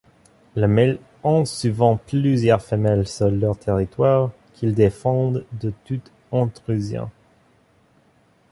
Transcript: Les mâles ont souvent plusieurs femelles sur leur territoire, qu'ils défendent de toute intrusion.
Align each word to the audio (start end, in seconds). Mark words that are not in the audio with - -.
Les 0.55 0.65
mâles 0.65 0.97
ont 1.21 1.45
souvent 1.45 1.95
plusieurs 1.95 2.63
femelles 2.63 3.07
sur 3.07 3.29
leur 3.29 3.55
territoire, 3.55 4.31
qu'ils 4.55 4.73
défendent 4.73 5.45
de 5.61 5.71
toute 5.85 6.11
intrusion. 6.31 7.11